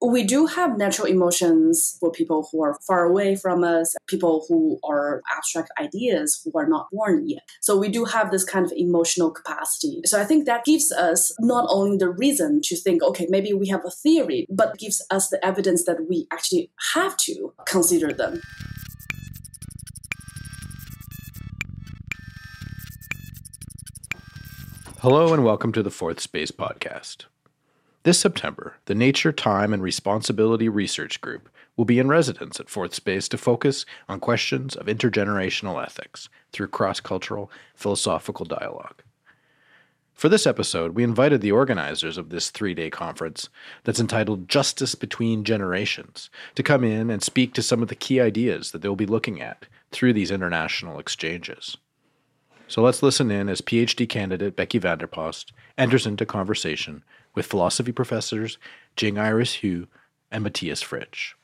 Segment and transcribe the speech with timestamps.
[0.00, 4.78] we do have natural emotions for people who are far away from us, people who
[4.84, 7.42] are abstract ideas who are not born yet.
[7.60, 10.00] So we do have this kind of emotional capacity.
[10.04, 13.66] So I think that gives us not only the reason to think, okay, maybe we
[13.68, 18.40] have a theory, but gives us the evidence that we actually have to consider them.
[25.00, 27.24] Hello and welcome to the Fourth Space Podcast.
[28.08, 32.94] This September, the Nature, Time, and Responsibility Research Group will be in residence at Fourth
[32.94, 39.02] Space to focus on questions of intergenerational ethics through cross cultural philosophical dialogue.
[40.14, 43.50] For this episode, we invited the organizers of this three day conference
[43.84, 48.22] that's entitled Justice Between Generations to come in and speak to some of the key
[48.22, 51.76] ideas that they'll be looking at through these international exchanges.
[52.68, 57.04] So let's listen in as PhD candidate Becky Vanderpost enters into conversation
[57.38, 58.58] with philosophy professors
[58.96, 59.86] Jing Iris Hu
[60.28, 61.34] and Matthias Fritsch.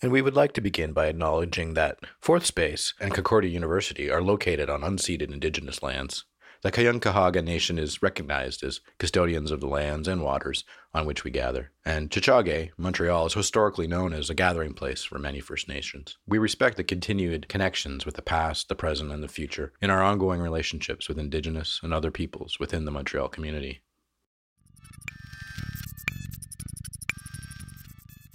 [0.00, 4.22] And we would like to begin by acknowledging that Fourth Space and Concordia University are
[4.22, 6.24] located on unceded indigenous lands
[6.64, 11.30] the Kanien'kehá:ka Nation is recognized as custodians of the lands and waters on which we
[11.30, 16.16] gather, and Tiohtià:ke, Montreal, is historically known as a gathering place for many First Nations.
[16.26, 20.02] We respect the continued connections with the past, the present, and the future in our
[20.02, 23.82] ongoing relationships with Indigenous and other peoples within the Montreal community.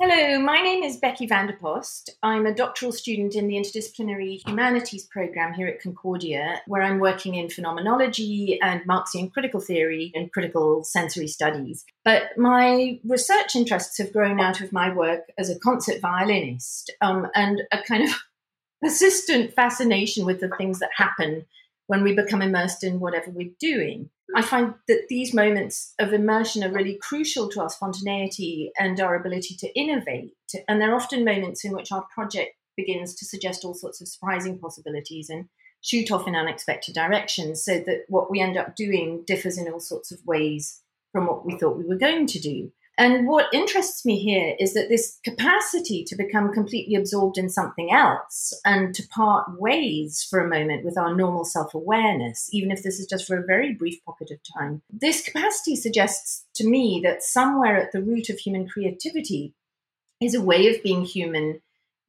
[0.01, 2.11] Hello, my name is Becky Vanderpost.
[2.23, 7.35] I'm a doctoral student in the Interdisciplinary Humanities program here at Concordia, where I'm working
[7.35, 11.83] in phenomenology and Marxian critical theory and critical sensory studies.
[12.05, 17.27] But my research interests have grown out of my work as a concert violinist um,
[17.35, 18.15] and a kind of
[18.81, 21.45] persistent fascination with the things that happen
[21.87, 24.09] when we become immersed in whatever we're doing.
[24.35, 29.15] I find that these moments of immersion are really crucial to our spontaneity and our
[29.15, 30.33] ability to innovate.
[30.67, 34.59] And they're often moments in which our project begins to suggest all sorts of surprising
[34.59, 35.45] possibilities and
[35.81, 39.79] shoot off in unexpected directions, so that what we end up doing differs in all
[39.79, 40.81] sorts of ways
[41.11, 42.71] from what we thought we were going to do.
[42.99, 47.93] And what interests me here is that this capacity to become completely absorbed in something
[47.93, 52.83] else and to part ways for a moment with our normal self awareness, even if
[52.83, 56.99] this is just for a very brief pocket of time, this capacity suggests to me
[57.01, 59.53] that somewhere at the root of human creativity
[60.19, 61.61] is a way of being human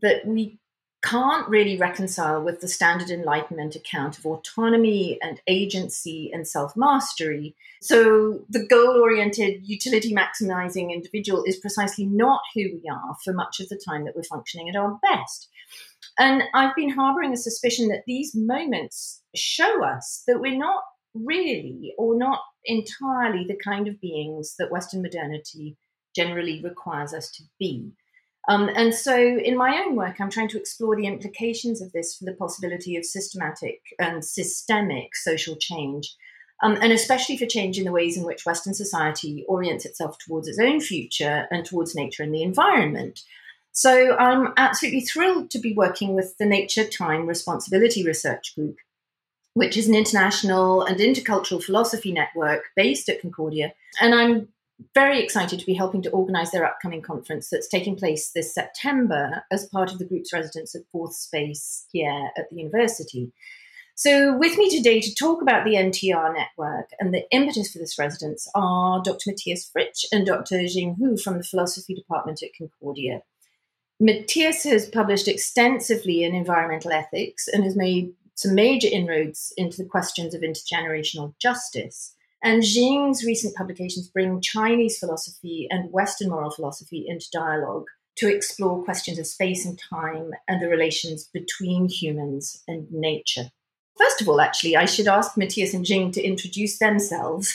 [0.02, 0.58] that we
[1.02, 7.54] can't really reconcile with the standard Enlightenment account of autonomy and agency and self mastery.
[7.80, 13.60] So, the goal oriented, utility maximizing individual is precisely not who we are for much
[13.60, 15.48] of the time that we're functioning at our best.
[16.18, 20.82] And I've been harboring a suspicion that these moments show us that we're not
[21.14, 25.76] really or not entirely the kind of beings that Western modernity
[26.14, 27.92] generally requires us to be.
[28.48, 32.16] Um, and so, in my own work, I'm trying to explore the implications of this
[32.16, 36.16] for the possibility of systematic and systemic social change,
[36.62, 40.48] um, and especially for change in the ways in which Western society orients itself towards
[40.48, 43.20] its own future and towards nature and the environment.
[43.72, 48.76] So, I'm absolutely thrilled to be working with the Nature Time Responsibility Research Group,
[49.52, 53.74] which is an international and intercultural philosophy network based at Concordia.
[54.00, 54.48] And I'm
[54.94, 59.44] very excited to be helping to organise their upcoming conference that's taking place this September
[59.50, 63.32] as part of the group's residence at Fourth Space here at the university.
[63.94, 67.98] So, with me today to talk about the NTR network and the impetus for this
[67.98, 69.30] residence are Dr.
[69.30, 70.66] Matthias Fritsch and Dr.
[70.66, 73.22] Jing Hu from the philosophy department at Concordia.
[74.00, 79.88] Matthias has published extensively in environmental ethics and has made some major inroads into the
[79.88, 82.14] questions of intergenerational justice.
[82.42, 87.84] And Jing's recent publications bring Chinese philosophy and Western moral philosophy into dialogue
[88.16, 93.50] to explore questions of space and time and the relations between humans and nature.
[93.98, 97.52] First of all, actually, I should ask Matthias and Jing to introduce themselves.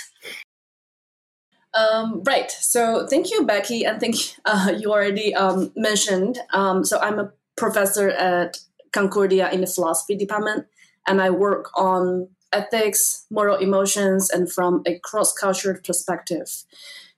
[1.73, 2.49] Um, right.
[2.51, 4.15] So thank you, Becky, and thank
[4.45, 6.39] uh, you already um, mentioned.
[6.53, 8.59] Um, so I'm a professor at
[8.93, 10.67] Concordia in the philosophy department,
[11.07, 12.29] and I work on
[12.59, 16.49] ethics, moral emotions, and from a cross-cultural perspective.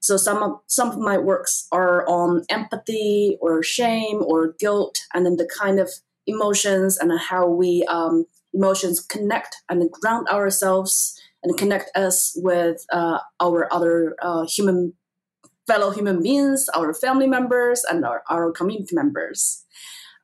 [0.00, 5.24] So some of some of my works are on empathy or shame or guilt, and
[5.24, 5.88] then the kind of
[6.26, 13.18] emotions and how we um, emotions connect and ground ourselves and connect us with uh,
[13.40, 14.92] our other uh, human
[15.66, 19.64] fellow human beings, our family members, and our, our community members,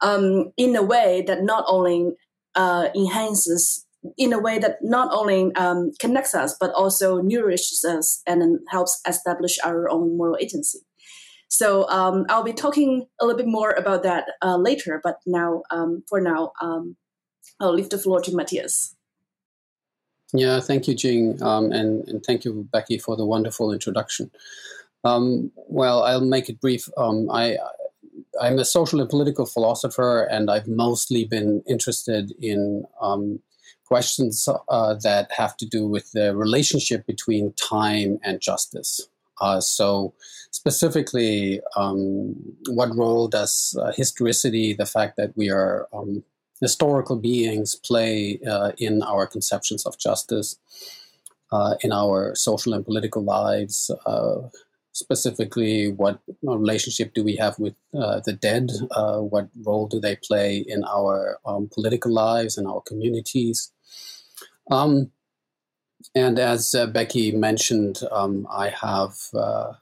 [0.00, 2.12] um, in a way that not only
[2.54, 3.84] uh, enhances
[4.16, 9.00] in a way that not only um, connects us but also nourishes us and helps
[9.08, 10.80] establish our own moral agency.
[11.48, 15.00] So um, I'll be talking a little bit more about that uh, later.
[15.02, 16.96] But now, um, for now, um,
[17.60, 18.96] I'll leave the floor to Matthias.
[20.32, 24.32] Yeah, thank you, Jing, um, and, and thank you, Becky, for the wonderful introduction.
[25.04, 26.88] Um, well, I'll make it brief.
[26.98, 27.56] I,
[28.40, 33.38] I'm a social and political philosopher, and I've mostly been interested in um,
[33.86, 39.08] questions uh, that have to do with the relationship between time and justice.
[39.40, 40.14] Uh, so,
[40.50, 42.34] specifically, um,
[42.68, 46.22] what role does uh, historicity, the fact that we are um,
[46.60, 50.56] historical beings, play uh, in our conceptions of justice,
[51.52, 53.90] uh, in our social and political lives?
[54.06, 54.36] Uh,
[54.92, 58.70] specifically, what relationship do we have with the dead?
[58.92, 63.72] What role do they play in our um, political lives and our communities?
[64.70, 65.10] Um,
[66.14, 69.72] and as uh, Becky mentioned, um, I have uh,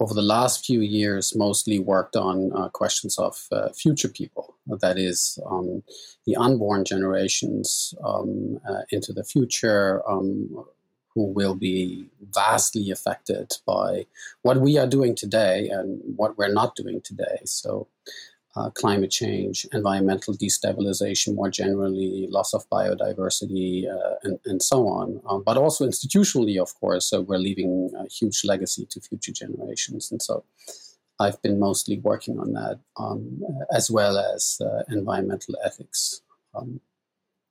[0.00, 4.96] over the last few years mostly worked on uh, questions of uh, future people, that
[4.98, 5.82] is, um,
[6.26, 8.60] the unborn generations um,
[8.90, 10.64] into the future um,
[11.14, 14.06] who will be vastly affected by
[14.42, 17.40] what we are doing today and what we're not doing today.
[17.44, 17.88] So,
[18.56, 25.20] uh, climate change, environmental destabilization more generally, loss of biodiversity, uh, and, and, so on.
[25.28, 30.10] Um, but also institutionally, of course, we're leaving a huge legacy to future generations.
[30.10, 30.44] And so
[31.20, 33.40] I've been mostly working on that, um,
[33.72, 36.22] as well as uh, environmental ethics.
[36.54, 36.80] Um,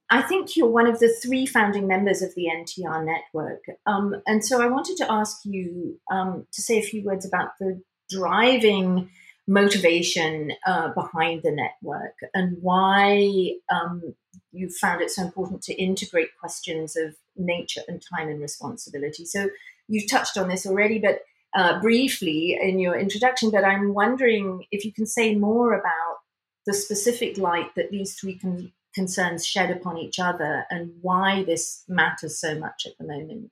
[0.09, 3.63] I think you're one of the three founding members of the NTR network.
[3.85, 7.57] Um, and so I wanted to ask you um, to say a few words about
[7.59, 9.09] the driving
[9.47, 14.13] motivation uh, behind the network and why um,
[14.51, 19.25] you found it so important to integrate questions of nature and time and responsibility.
[19.25, 19.49] So
[19.88, 21.21] you've touched on this already, but
[21.55, 26.17] uh, briefly in your introduction, but I'm wondering if you can say more about
[26.65, 31.83] the specific light that these three con- concerns shed upon each other and why this
[31.88, 33.51] matters so much at the moment.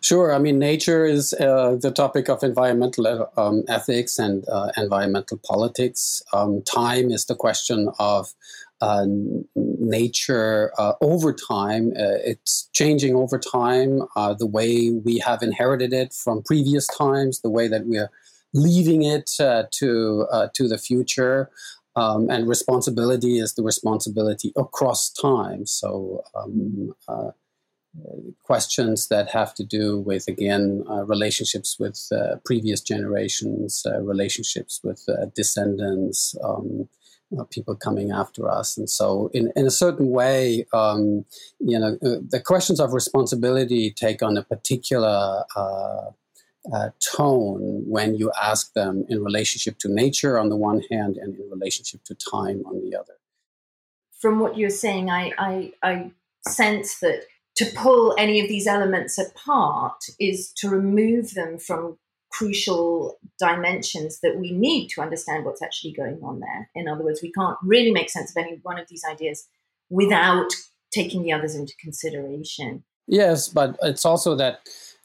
[0.00, 0.34] Sure.
[0.34, 6.20] I mean, nature is uh, the topic of environmental um, ethics and uh, environmental politics.
[6.32, 8.34] Um, time is the question of
[8.80, 9.06] uh,
[9.54, 11.92] nature uh, over time.
[11.96, 14.02] Uh, it's changing over time.
[14.16, 18.10] Uh, the way we have inherited it from previous times, the way that we are
[18.54, 19.68] leaving it to
[20.54, 21.50] to the future.
[21.96, 25.66] Um, and responsibility is the responsibility across time.
[25.66, 26.94] So, um,
[28.42, 34.80] questions that have to do with, again, uh, relationships with uh, previous generations, uh, relationships
[34.82, 36.88] with uh, descendants, um,
[37.38, 38.78] uh, people coming after us.
[38.78, 41.24] And so, in, in a certain way, um,
[41.58, 45.44] you know, the questions of responsibility take on a particular
[46.72, 51.34] uh, tone when you ask them in relationship to nature on the one hand and
[51.38, 53.14] in relationship to time on the other.
[54.20, 56.10] From what you're saying, I, I, I
[56.46, 57.22] sense that
[57.58, 61.98] to pull any of these elements apart is to remove them from
[62.30, 66.70] crucial dimensions that we need to understand what's actually going on there.
[66.76, 69.48] In other words, we can't really make sense of any one of these ideas
[69.90, 70.50] without
[70.92, 72.84] taking the others into consideration.
[73.08, 74.60] Yes, but it's also that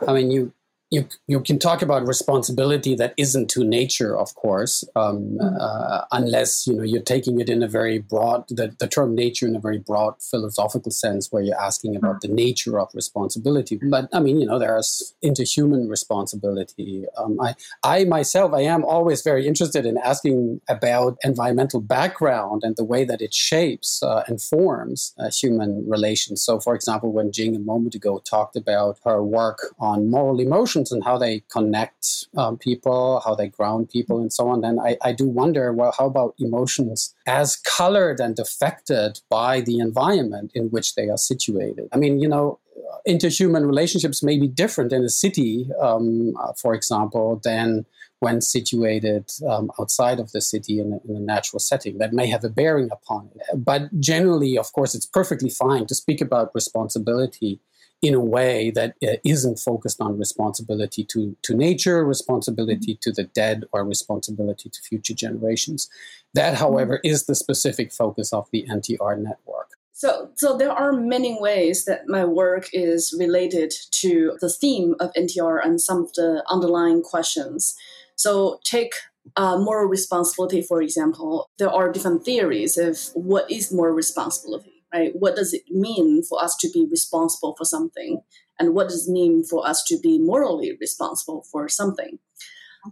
[0.07, 0.53] I mean you
[0.93, 5.57] you you can talk about responsibility that isn't to nature, of course, um, mm-hmm.
[5.59, 9.47] uh, unless you know you're taking it in a very broad the, the term nature
[9.47, 13.79] in a very broad philosophical sense, where you're asking about the nature of responsibility.
[13.89, 17.05] But I mean, you know, there's interhuman responsibility.
[17.17, 22.75] Um, I I myself I am always very interested in asking about environmental background and
[22.75, 26.43] the way that it shapes uh, and forms uh, human relations.
[26.45, 30.82] So, for example, when Jing a moment ago talked about her work on moral emotion
[30.91, 34.97] and how they connect um, people, how they ground people, and so on, then I,
[35.01, 40.65] I do wonder well, how about emotions as colored and affected by the environment in
[40.69, 41.89] which they are situated?
[41.91, 42.59] I mean, you know,
[43.07, 47.85] interhuman relationships may be different in a city, um, uh, for example, than
[48.19, 51.97] when situated um, outside of the city in a, in a, natural setting.
[51.97, 53.41] That may have a bearing upon it.
[53.53, 57.59] But generally, of course, it's perfectly fine to speak about responsibility
[58.03, 63.23] in a way that uh, not focused on responsibility to, to nature, responsibility to the
[63.23, 65.89] dead, or responsibility to future generations.
[66.33, 69.69] That, however, is the specific focus of the NTR network.
[69.93, 75.13] So, so there are many ways that my work is related to the theme of
[75.13, 77.73] NTR and some of the underlying questions.
[78.17, 78.93] So, take
[79.37, 81.47] uh, moral responsibility, for example.
[81.57, 85.11] There are different theories of what is moral responsibility right?
[85.13, 88.21] What does it mean for us to be responsible for something?
[88.59, 92.19] And what does it mean for us to be morally responsible for something?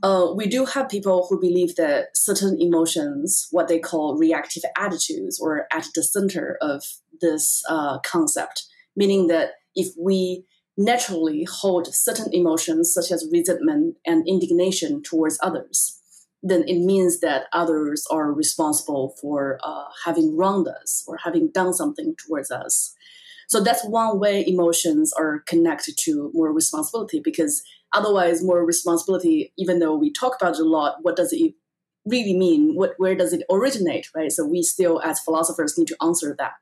[0.04, 5.42] uh, we do have people who believe that certain emotions, what they call reactive attitudes,
[5.42, 6.84] are at the center of
[7.20, 8.64] this uh, concept,
[8.96, 10.46] meaning that if we
[10.78, 16.01] naturally hold certain emotions, such as resentment and indignation towards others,
[16.44, 21.74] then it means that others are responsible for uh, having wronged us or having done
[21.74, 22.96] something towards us.
[23.48, 27.62] So that's one way emotions are connected to more responsibility because
[27.94, 31.54] otherwise, more responsibility, even though we talk about it a lot, what does it
[32.06, 32.76] really mean?
[32.76, 34.32] What, where does it originate, right?
[34.32, 36.54] So we still, as philosophers, need to answer that.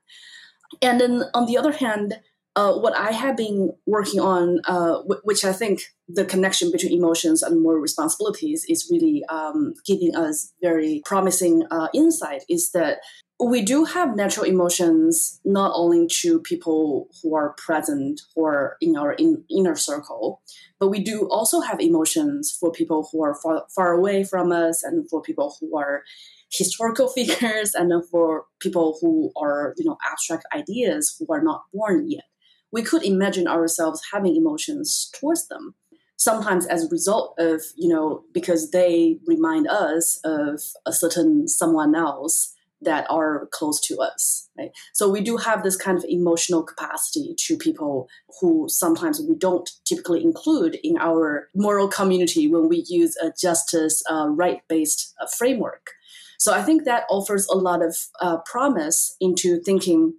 [0.82, 2.20] And then on the other hand,
[2.56, 6.92] uh, what I have been working on, uh, w- which I think the connection between
[6.92, 12.98] emotions and moral responsibilities is really um, giving us very promising uh, insight, is that
[13.42, 19.12] we do have natural emotions not only to people who are present or in our
[19.14, 20.42] in, inner circle
[20.78, 24.82] but we do also have emotions for people who are far, far away from us
[24.82, 26.02] and for people who are
[26.50, 32.10] historical figures and for people who are you know abstract ideas who are not born
[32.10, 32.24] yet
[32.72, 35.74] we could imagine ourselves having emotions towards them
[36.16, 41.94] sometimes as a result of you know because they remind us of a certain someone
[41.94, 44.70] else that are close to us right?
[44.92, 48.08] So we do have this kind of emotional capacity to people
[48.40, 54.02] who sometimes we don't typically include in our moral community when we use a justice
[54.10, 55.90] uh, right based uh, framework.
[56.38, 60.14] So i think that offers a lot of uh, promise into thinking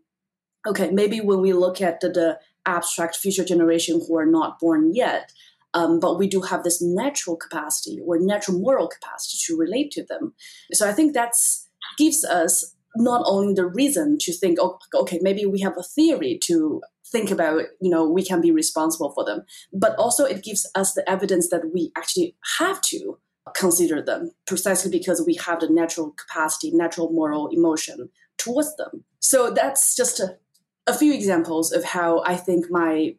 [0.67, 4.93] okay maybe when we look at the, the abstract future generation who are not born
[4.93, 5.31] yet
[5.73, 10.03] um, but we do have this natural capacity or natural moral capacity to relate to
[10.03, 10.33] them
[10.73, 11.33] so i think that
[11.97, 16.39] gives us not only the reason to think, oh, okay, maybe we have a theory
[16.43, 20.69] to think about, you know, we can be responsible for them, but also it gives
[20.75, 23.17] us the evidence that we actually have to
[23.55, 29.03] consider them precisely because we have the natural capacity, natural moral emotion towards them.
[29.19, 30.37] So that's just a,
[30.87, 33.15] a few examples of how I think my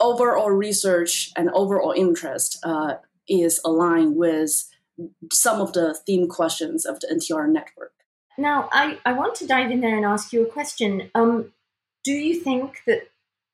[0.00, 2.94] overall research and overall interest uh,
[3.28, 4.68] is aligned with
[5.32, 7.92] some of the theme questions of the NTR network.
[8.36, 11.10] Now, I, I want to dive in there and ask you a question.
[11.14, 11.52] Um,
[12.04, 13.08] do you think that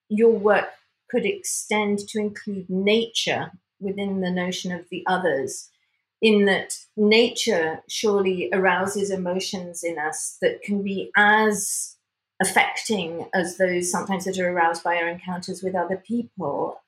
[0.09, 0.71] your work
[1.11, 5.69] could extend to include nature within the notion of the others?
[6.23, 11.97] In that nature surely arouses emotions in us that can be as
[12.41, 16.81] affecting as those sometimes that are aroused by our encounters with other people.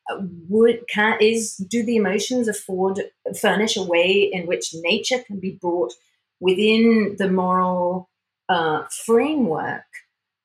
[0.48, 3.02] Would can is do the emotions afford
[3.38, 5.92] furnish a way in which nature can be brought
[6.40, 8.08] within the moral
[8.48, 9.84] uh, framework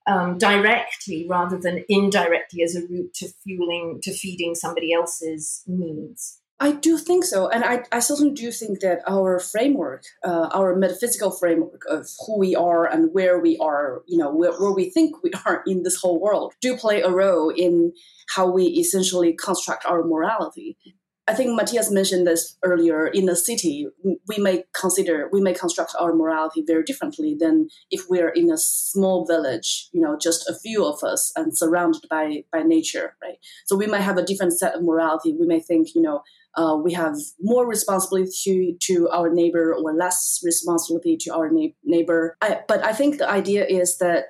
[0.08, 6.40] um, directly rather than indirectly as a route to fueling to feeding somebody else's needs
[6.60, 7.50] I do think so.
[7.50, 12.40] And I, I certainly do think that our framework, uh, our metaphysical framework of who
[12.40, 15.84] we are and where we are, you know, where, where we think we are in
[15.84, 17.94] this whole world, do play a role in
[18.36, 20.78] how we essentially construct our morality.
[21.30, 23.06] I think Matthias mentioned this earlier.
[23.06, 28.04] In the city, we may consider, we may construct our morality very differently than if
[28.10, 32.44] we're in a small village, you know, just a few of us and surrounded by,
[32.54, 33.38] by nature, right?
[33.66, 35.36] So we might have a different set of morality.
[35.38, 36.22] We may think, you know,
[36.58, 41.70] uh, we have more responsibility to, to our neighbor or less responsibility to our na-
[41.84, 42.36] neighbor.
[42.42, 44.26] I, but I think the idea is that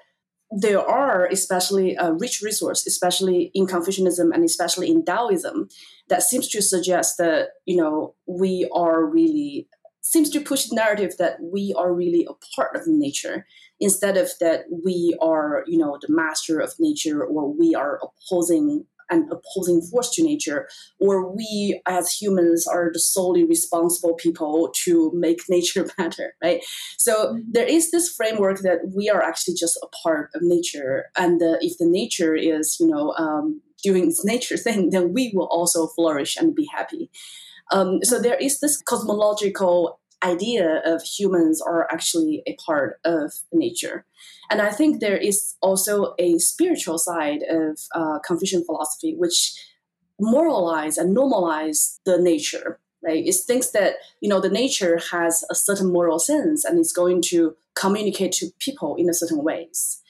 [0.51, 5.67] there are especially a rich resource, especially in Confucianism and especially in Taoism,
[6.10, 9.67] that seems to suggest that you know we are really
[10.01, 13.46] seems to push the narrative that we are really a part of nature
[13.81, 18.86] instead of that we are you know the master of nature or we are opposing
[19.10, 20.68] an opposing force to nature,
[21.00, 26.64] or we as humans are the solely responsible people to make nature better, right?
[26.98, 27.40] So mm-hmm.
[27.52, 31.78] there is this framework that we are actually just a part of nature, and if
[31.78, 36.36] the nature is, you know, um, doing its nature thing, then we will also flourish
[36.38, 37.10] and be happy.
[37.72, 38.24] Um, so mm-hmm.
[38.24, 40.00] there is this cosmological
[40.34, 44.05] idea of humans are actually a part of nature.
[44.50, 49.53] And I think there is also a spiritual side of uh, Confucian philosophy, which
[50.19, 52.79] moralize and normalize the nature.
[53.03, 53.25] Right?
[53.25, 57.22] It thinks that you know the nature has a certain moral sense and it's going
[57.34, 60.01] to communicate to people in a certain ways.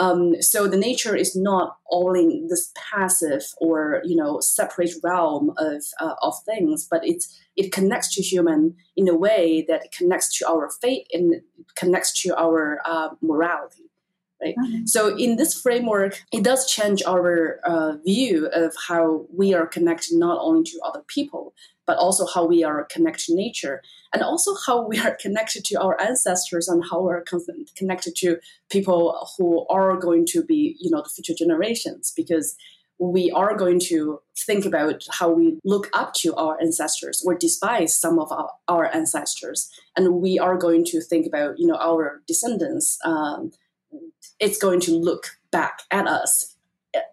[0.00, 5.52] Um, so the nature is not all in this passive or you know separate realm
[5.58, 9.92] of uh, of things, but it's it connects to human in a way that it
[9.96, 11.42] connects to our faith and
[11.76, 13.84] connects to our uh, morality.
[14.42, 14.54] Right.
[14.56, 14.86] Mm-hmm.
[14.86, 20.16] So in this framework, it does change our uh, view of how we are connected
[20.16, 21.52] not only to other people
[21.90, 23.82] but also how we are connected to nature,
[24.14, 27.24] and also how we are connected to our ancestors and how we're
[27.76, 28.38] connected to
[28.70, 32.12] people who are going to be, you know, the future generations.
[32.16, 32.54] Because
[33.00, 37.98] we are going to think about how we look up to our ancestors or despise
[37.98, 42.22] some of our, our ancestors and we are going to think about you know our
[42.28, 43.50] descendants um,
[44.38, 46.56] it's going to look back at us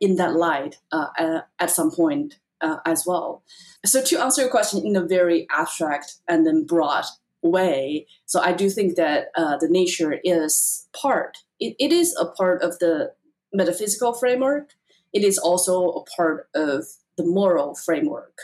[0.02, 3.44] in that light uh, at some point uh, as well
[3.86, 7.06] so to answer your question in a very abstract and then broad
[7.42, 12.26] way so i do think that uh, the nature is part it, it is a
[12.26, 13.12] part of the
[13.54, 14.74] metaphysical framework
[15.14, 16.86] it is also a part of
[17.18, 18.38] the moral framework.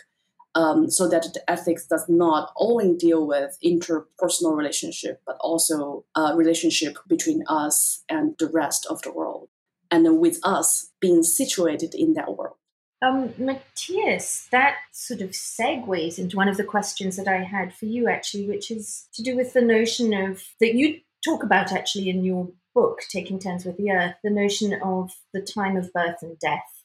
[0.55, 6.35] Um, so that the ethics does not only deal with interpersonal relationship, but also a
[6.35, 9.49] relationship between us and the rest of the world,
[9.89, 12.57] and with us being situated in that world.
[13.03, 17.85] Um, Matthias, that sort of segues into one of the questions that I had for
[17.85, 22.09] you, actually, which is to do with the notion of that you talk about actually
[22.09, 26.21] in your book, Taking Turns with the Earth, the notion of the time of birth
[26.21, 26.83] and death,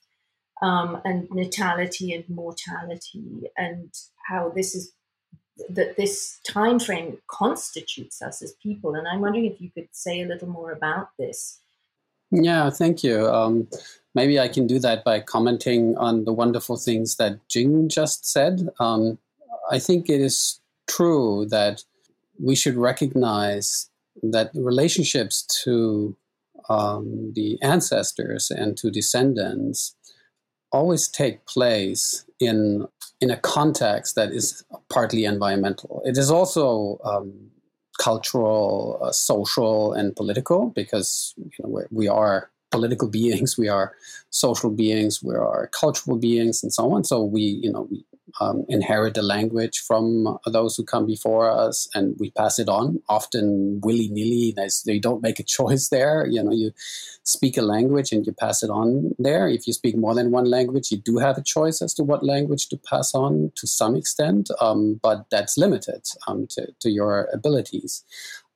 [0.60, 3.94] um, and natality and mortality, and
[4.28, 4.92] how this is
[5.68, 8.94] that this time frame constitutes us as people.
[8.94, 11.60] And I'm wondering if you could say a little more about this.
[12.30, 13.26] Yeah, thank you.
[13.26, 13.68] Um,
[14.14, 18.68] maybe I can do that by commenting on the wonderful things that Jing just said.
[18.78, 19.18] Um,
[19.70, 21.84] I think it is true that
[22.42, 23.90] we should recognize
[24.22, 26.16] that relationships to
[26.68, 29.94] um, the ancestors and to descendants
[30.70, 32.86] always take place in
[33.20, 36.02] in a context that is partly environmental.
[36.04, 37.50] It is also um,
[37.98, 43.94] cultural, uh, social, and political because you know, we are political beings, we are
[44.30, 47.04] social beings, we are cultural beings, and so on.
[47.04, 48.04] So we, you know, we
[48.40, 53.02] um, inherit the language from those who come before us, and we pass it on,
[53.08, 54.54] often willy nilly.
[54.86, 56.26] They don't make a choice there.
[56.26, 56.72] You know, you
[57.22, 59.48] speak a language and you pass it on there.
[59.48, 62.24] If you speak more than one language, you do have a choice as to what
[62.24, 67.28] language to pass on to some extent, um, but that's limited um, to, to your
[67.32, 68.04] abilities.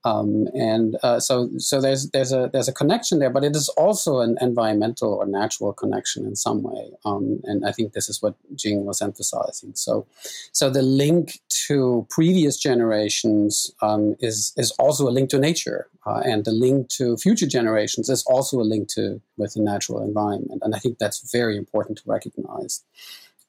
[0.04, 3.68] Um, and uh, so, so there's there's a there's a connection there, but it is
[3.70, 6.90] also an environmental or natural connection in some way.
[7.04, 9.72] Um, and I think this is what Jing was emphasizing.
[9.74, 10.06] So,
[10.52, 11.38] so the link
[11.68, 16.88] to previous generations um, is is also a link to nature, uh, and the link
[16.90, 20.62] to future generations is also a link to with the natural environment.
[20.64, 22.82] And I think that's very important to recognize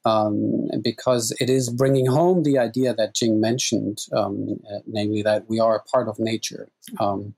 [0.06, 5.48] um, because it is bringing home the idea that Jing mentioned, um, uh, namely that
[5.48, 6.70] we are a part of nature.
[7.00, 7.34] Um,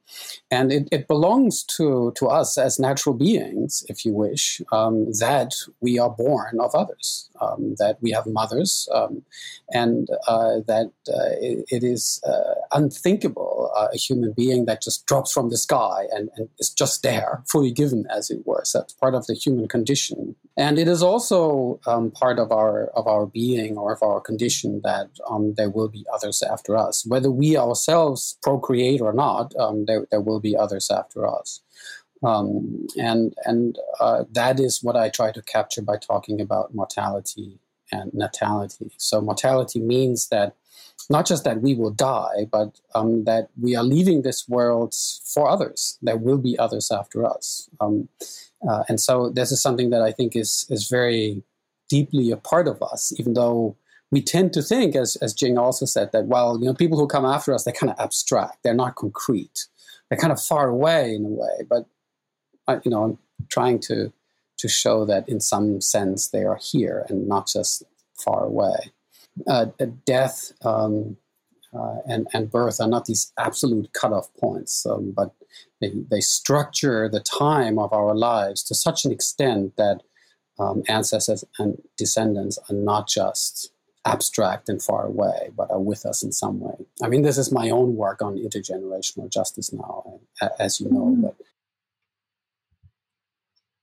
[0.49, 5.53] and it, it, belongs to, to us as natural beings, if you wish, um, that
[5.81, 9.21] we are born of others, um, that we have mothers, um,
[9.71, 15.05] and uh, that uh, it, it is uh, unthinkable uh, a human being that just
[15.05, 18.61] drops from the sky and, and is just there, fully given, as it were.
[18.63, 20.35] So that's part of the human condition.
[20.57, 21.79] And it is also
[22.15, 26.05] part of our of our being or of our condition that um, there will be
[26.15, 27.05] others after us.
[27.05, 31.61] Whether we ourselves procreate or not, um, there, there will be others after us.
[32.23, 37.59] Um, and and uh, that is what I try to capture by talking about mortality
[37.91, 38.91] and natality.
[38.97, 40.55] So mortality means that
[41.09, 44.95] not just that we will die, but um, that we are leaving this world
[45.33, 45.99] for others.
[46.01, 47.69] There will be others after us.
[47.79, 48.09] Um,
[48.67, 51.43] uh, and so this is something that I think is is very
[51.89, 53.77] deeply a part of us, even though
[54.11, 57.07] we tend to think, as, as Jing also said, that, well, you know, people who
[57.07, 58.59] come after us, they're kind of abstract.
[58.63, 59.65] They're not concrete.
[60.09, 61.65] They're kind of far away in a way.
[61.67, 61.85] But,
[62.67, 63.17] I, you know, I'm
[63.49, 64.13] trying to,
[64.57, 67.83] to show that in some sense they are here and not just
[68.23, 68.91] far away.
[69.47, 69.65] Uh,
[70.05, 71.17] death um,
[71.77, 75.33] uh, and, and birth are not these absolute cutoff points, um, but
[75.81, 80.03] they, they structure the time of our lives to such an extent that
[80.59, 83.71] um, ancestors and descendants are not just
[84.05, 86.75] abstract and far away, but are with us in some way.
[87.03, 90.19] I mean, this is my own work on intergenerational justice now,
[90.59, 91.05] as you know.
[91.05, 91.21] Mm-hmm.
[91.21, 91.35] But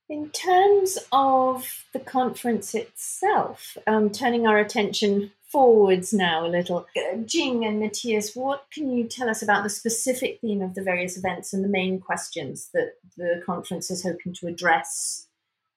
[0.09, 7.17] in terms of the conference itself, um, turning our attention forwards now a little, uh,
[7.25, 11.17] Jing and Matthias, what can you tell us about the specific theme of the various
[11.17, 15.27] events and the main questions that the conference is hoping to address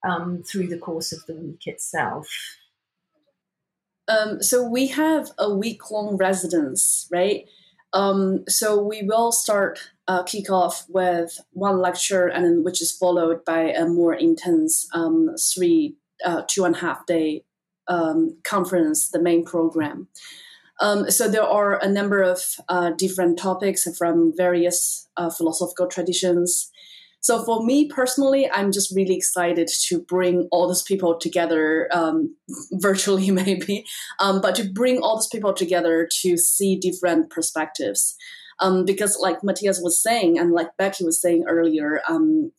[0.02, 2.28] um, through the course of the week itself?
[4.08, 7.46] Um, so we have a week long residence, right?
[7.92, 12.92] Um, so we will start uh, kick off with one lecture, and then, which is
[12.92, 17.44] followed by a more intense um, three, uh, two and a half day
[17.88, 20.08] um, conference, the main program.
[20.80, 26.70] Um, so there are a number of uh, different topics from various uh, philosophical traditions.
[27.20, 32.36] So for me personally, I'm just really excited to bring all those people together, um,
[32.72, 33.84] virtually maybe,
[34.20, 38.16] um, but to bring all those people together to see different perspectives.
[38.58, 42.52] Um, because like Matthias was saying, and like Becky was saying earlier, um,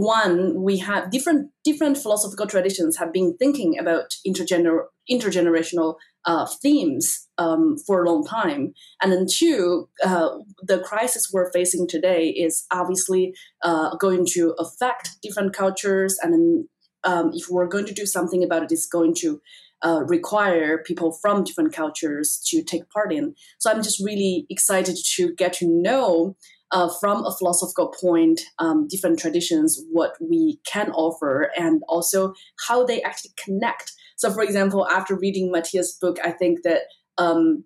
[0.00, 7.28] one we have different different philosophical traditions have been thinking about intergener- intergenerational uh, themes
[7.38, 8.72] um, for a long time.
[9.02, 10.30] And then two uh,
[10.62, 16.18] the crisis we're facing today is obviously uh, going to affect different cultures.
[16.22, 16.68] And then
[17.04, 19.40] um, if we're going to do something about it it's going to
[19.84, 23.34] uh, require people from different cultures to take part in.
[23.58, 26.36] So i'm just really excited to get to know
[26.74, 32.34] uh, from a philosophical point, um, different traditions, what we can offer, and also
[32.66, 33.92] how they actually connect.
[34.16, 36.82] So, for example, after reading Matthias' book, I think that
[37.16, 37.64] um,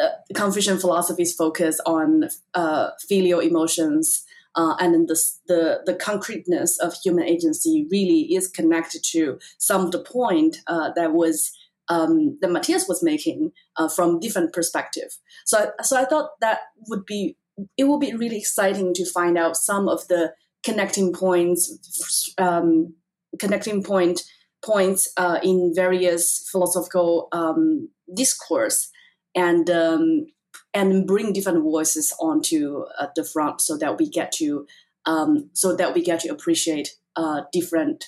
[0.00, 4.24] uh, Confucian philosophies focus on uh, filial emotions.
[4.56, 9.90] Uh, and the, the, the concreteness of human agency really is connected to some of
[9.90, 11.50] the point uh, that was
[11.88, 15.18] um, that Matthias was making uh, from different perspective.
[15.44, 17.36] So, so I thought that would be
[17.76, 20.32] it will be really exciting to find out some of the
[20.64, 22.94] connecting points, um,
[23.38, 24.22] connecting point
[24.64, 28.90] points uh, in various philosophical um, discourse,
[29.34, 30.26] and um,
[30.72, 34.66] and bring different voices onto uh, the front so that we get to
[35.06, 38.06] um, so that we get to appreciate uh, different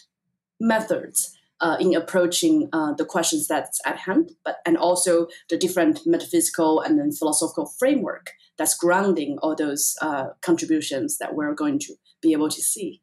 [0.61, 1.36] methods.
[1.63, 6.83] Uh, in approaching uh, the questions that's at hand, but and also the different metaphysical
[6.83, 12.33] and then philosophical framework that's grounding all those uh, contributions that we're going to be
[12.33, 13.01] able to see.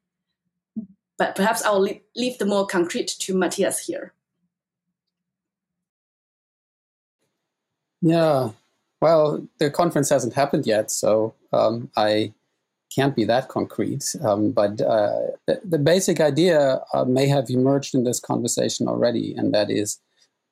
[1.18, 4.14] But perhaps I'll leave, leave the more concrete to Matthias here.
[8.02, 8.50] Yeah,
[9.02, 12.34] well, the conference hasn't happened yet, so um, I
[12.94, 14.16] can't be that concrete.
[14.24, 19.34] Um, but uh, the, the, basic idea uh, may have emerged in this conversation already,
[19.36, 20.00] and that is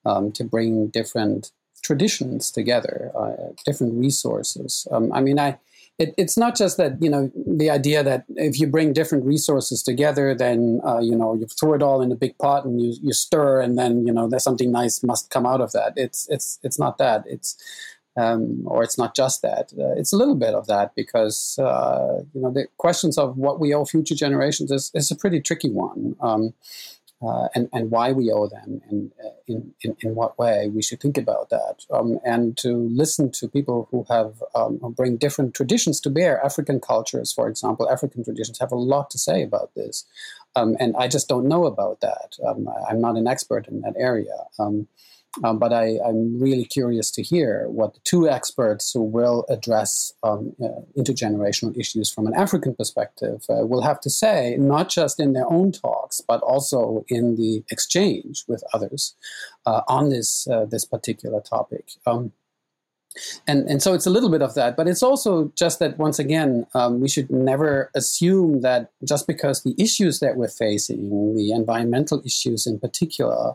[0.04, 1.52] um, to bring different
[1.82, 4.86] traditions together, uh, different resources.
[4.90, 5.58] Um, I mean, I
[5.98, 9.82] it, it's not just that you know the idea that if you bring different resources
[9.82, 12.94] together, then uh, you know you throw it all in a big pot and you
[13.02, 15.92] you stir, and then you know there's something nice must come out of that.
[15.96, 17.24] It's it's it's not that.
[17.26, 17.56] It's
[18.16, 19.72] um, or it's not just that.
[19.78, 23.60] Uh, it's a little bit of that because uh, you know the questions of what
[23.60, 26.16] we owe future generations is, is a pretty tricky one.
[26.20, 26.54] Um,
[27.24, 30.82] uh, and, and why we owe them and uh, in, in, in what way we
[30.82, 31.84] should think about that.
[31.92, 36.44] Um, and to listen to people who have um, who bring different traditions to bear.
[36.44, 40.04] African cultures for example african traditions have a lot to say about this.
[40.56, 42.36] Um, and i just don't know about that.
[42.44, 44.34] Um, i'm not an expert in that area
[45.42, 50.12] um, but I, am really curious to hear what the two experts who will address
[50.22, 55.18] um, uh, intergenerational issues from an African perspective uh, will have to say, not just
[55.18, 59.14] in their own talks, but also in the exchange with others
[59.64, 61.92] uh, on this uh, this particular topic.
[62.06, 62.32] Um,
[63.46, 66.18] and and so it's a little bit of that, but it's also just that once
[66.18, 71.52] again um, we should never assume that just because the issues that we're facing, the
[71.52, 73.54] environmental issues in particular,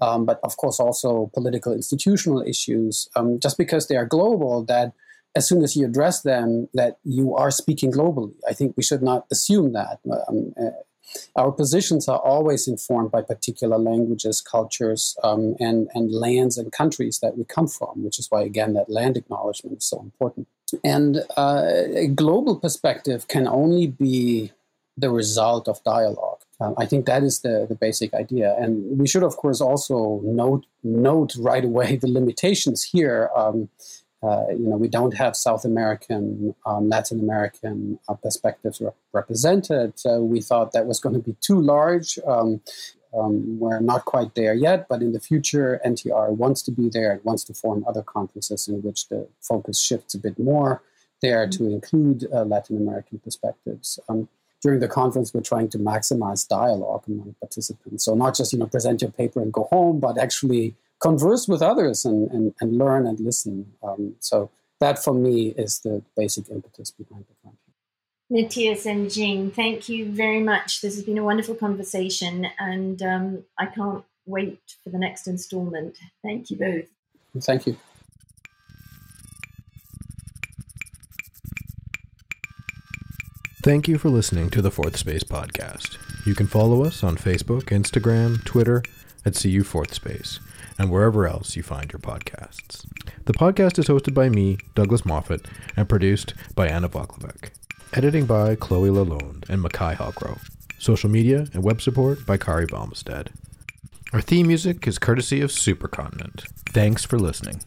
[0.00, 3.08] um, but of course also political institutional issues.
[3.16, 4.92] Um, just because they are global, that
[5.34, 8.34] as soon as you address them, that you are speaking globally.
[8.48, 10.00] I think we should not assume that.
[10.28, 10.70] Um, uh,
[11.36, 17.20] our positions are always informed by particular languages, cultures, um, and, and lands and countries
[17.20, 20.48] that we come from, which is why, again, that land acknowledgement is so important.
[20.84, 24.52] And uh, a global perspective can only be
[24.96, 26.37] the result of dialogue.
[26.60, 28.56] Um, I think that is the, the basic idea.
[28.58, 33.30] And we should, of course, also note, note right away the limitations here.
[33.36, 33.68] Um,
[34.20, 39.96] uh, you know, we don't have South American, um, Latin American uh, perspectives re- represented.
[39.96, 42.18] So we thought that was going to be too large.
[42.26, 42.60] Um,
[43.16, 47.12] um, we're not quite there yet, but in the future, NTR wants to be there
[47.12, 50.82] and wants to form other conferences in which the focus shifts a bit more
[51.22, 51.64] there mm-hmm.
[51.64, 53.98] to include uh, Latin American perspectives.
[54.08, 54.28] Um,
[54.62, 58.04] during the conference, we're trying to maximize dialogue among participants.
[58.04, 61.62] So not just you know present your paper and go home, but actually converse with
[61.62, 63.72] others and, and, and learn and listen.
[63.82, 67.58] Um, so that for me is the basic impetus behind the conference.
[68.30, 70.82] Matthias and Jing, thank you very much.
[70.82, 75.96] This has been a wonderful conversation, and um, I can't wait for the next installment.
[76.22, 77.42] Thank you both.
[77.42, 77.76] Thank you.
[83.68, 85.98] Thank you for listening to the Fourth Space Podcast.
[86.26, 88.82] You can follow us on Facebook, Instagram, Twitter,
[89.26, 90.40] at CU Fourth Space
[90.78, 92.86] and wherever else you find your podcasts.
[93.26, 95.44] The podcast is hosted by me, Douglas Moffat,
[95.76, 97.50] and produced by Anna Voklovec.
[97.92, 100.38] Editing by Chloe Lalonde and Makai Halgrow.
[100.78, 103.28] Social media and web support by Kari Balmstead.
[104.14, 106.46] Our theme music is courtesy of Supercontinent.
[106.70, 107.60] Thanks for listening.